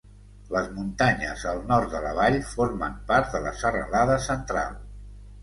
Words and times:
Les 0.53 0.69
muntanyes 0.77 1.43
al 1.51 1.61
nord 1.71 1.91
de 1.97 2.01
la 2.05 2.15
vall 2.21 2.39
formen 2.55 2.97
part 3.13 3.31
de 3.37 3.43
la 3.45 3.53
Serralada 3.61 4.19
Central. 4.31 4.77